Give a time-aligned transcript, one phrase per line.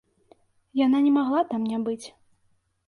[0.85, 2.03] Яна не магла там не быць.